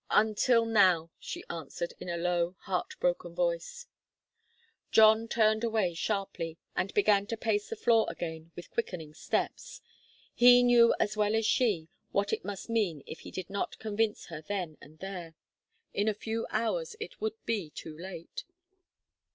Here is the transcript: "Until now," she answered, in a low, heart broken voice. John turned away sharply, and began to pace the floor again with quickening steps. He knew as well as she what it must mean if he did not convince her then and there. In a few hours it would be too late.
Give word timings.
"Until 0.09 0.65
now," 0.65 1.11
she 1.19 1.43
answered, 1.47 1.93
in 1.99 2.09
a 2.09 2.17
low, 2.17 2.55
heart 2.61 2.95
broken 2.99 3.35
voice. 3.35 3.85
John 4.91 5.27
turned 5.27 5.63
away 5.63 5.93
sharply, 5.93 6.57
and 6.75 6.91
began 6.95 7.27
to 7.27 7.37
pace 7.37 7.69
the 7.69 7.75
floor 7.75 8.07
again 8.09 8.51
with 8.55 8.71
quickening 8.71 9.13
steps. 9.13 9.79
He 10.33 10.63
knew 10.63 10.95
as 10.99 11.15
well 11.15 11.35
as 11.35 11.45
she 11.45 11.87
what 12.11 12.33
it 12.33 12.43
must 12.43 12.67
mean 12.67 13.03
if 13.05 13.19
he 13.19 13.29
did 13.29 13.51
not 13.51 13.77
convince 13.77 14.25
her 14.25 14.41
then 14.41 14.75
and 14.81 14.97
there. 14.97 15.35
In 15.93 16.07
a 16.07 16.15
few 16.15 16.47
hours 16.49 16.95
it 16.99 17.21
would 17.21 17.35
be 17.45 17.69
too 17.69 17.95
late. 17.95 18.43